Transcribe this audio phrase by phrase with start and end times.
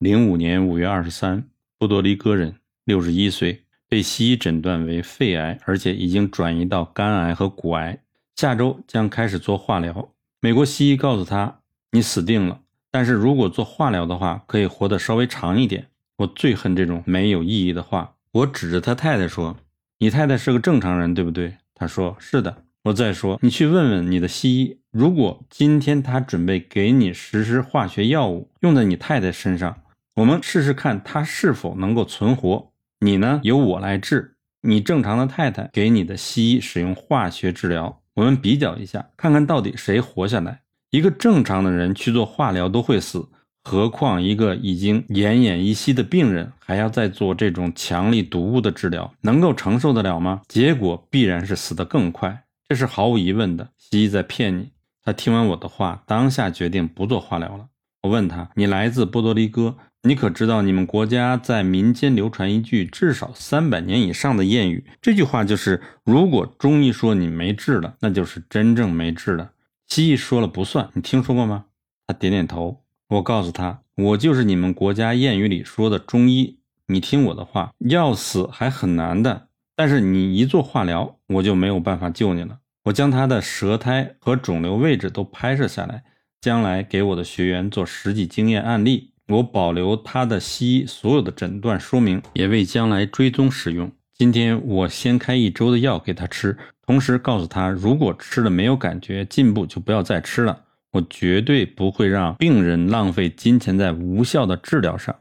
[0.00, 1.42] 零五年五月二十三，
[1.76, 2.54] 波多黎各人，
[2.84, 7.98] 六十一岁，被西医诊断为肺癌，而且已经转移到肝癌和骨癌。
[8.36, 10.10] 下周将开始做化疗。
[10.40, 12.60] 美国西医告诉他：“你死定了。”
[12.92, 15.88] 但是如果做化疗的话，可以活得稍微长一点。
[16.18, 18.14] 我最恨这种没有意义的话。
[18.30, 19.56] 我指着他太太说
[19.98, 29.76] ：“你太太是个正常人，对不对？”他说：“是的。”我再说：“你去问问你的西医，如果今天他准备给你实施化学药物，用在你太太身上。”
[30.18, 32.72] 我们试试看他是否能够存活。
[32.98, 33.40] 你呢？
[33.44, 34.34] 由我来治。
[34.62, 38.02] 你正常的太太给你的西医使用化学治疗。
[38.14, 40.62] 我们比较一下，看看到底谁活下来。
[40.90, 43.28] 一个正常的人去做化疗都会死，
[43.62, 50.42] 何况一个已经奄奄一息的病人还要再做这种强力毒物的治疗，能够承受得了吗？
[50.48, 53.68] 结果必然是死得更快，这是毫无疑问的。
[53.76, 54.72] 西医在骗你。
[55.04, 57.68] 他听完我的话，当下决定不做化疗了。
[58.02, 64.84] 我问他：“你来自波多黎各？”你可知道，你们国家在民间流传一句至少三百年以上的谚语？
[65.02, 69.50] 这句话就是：如果中医说你没治了，那就是真正没治了；
[69.88, 70.88] 西医说了不算。
[70.94, 71.64] 你听说过吗？
[72.06, 72.84] 他点点头。
[73.08, 76.60] 我告诉他，我就是你们国家谚语里说的中医。
[76.86, 82.60] 你听我的话，要死还很难的，但是你一做化疗，我就没有办法救你了。
[82.84, 86.04] 我将他的舌苔和肿瘤位置都拍摄下来，
[86.40, 89.12] 将来给我的学员做实际经验案例。
[89.28, 93.92] 我保留他的西医所有的诊断说明，也为将来追踪使用。
[94.14, 100.64] 今天我先开一周的药给他吃，同时告诉他，如果吃了没有感觉、进步，就不要再吃了。
[100.92, 105.14] 我绝对不会让病人浪费金钱在无效的治疗上。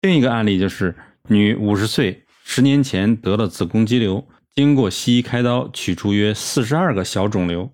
[0.00, 0.94] 另一个案例就是，
[1.28, 7.72] 女，五十岁，十年前得了子宫肌瘤，经过西医开刀取出约四十二个小肿瘤，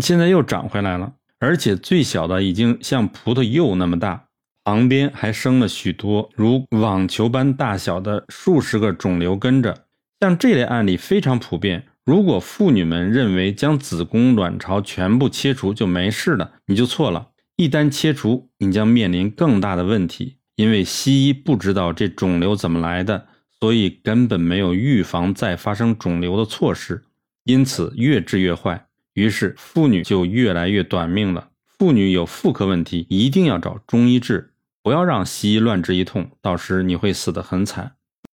[0.00, 4.24] 现在又长回来了，而且最小的已经像葡萄柚那么大。
[4.64, 9.86] 旁边还生了许多如网球般大小的数十个肿瘤跟着，
[10.18, 11.86] 像这类案例非常普遍。
[12.04, 17.28] 如果妇女们认为将子宫卵巢全部切除就没事了，你就错了。
[17.56, 23.26] 一旦切除，你将面临更大的问题，因为西医不知道这肿瘤怎么来的，
[23.60, 27.04] 所以根本没有预防再发生肿瘤的措施，
[27.44, 28.86] 因此越治越坏，
[29.16, 31.48] 于是妇女就越来越短命了。
[31.66, 34.52] 妇女有妇科问题，一定要找中医治。
[34.82, 37.95] 不要让西医乱治一通，到时你会死得很惨。